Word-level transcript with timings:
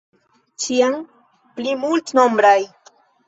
Ĉiam 0.63 0.95
pli 1.59 1.75
multnombraj. 1.83 2.57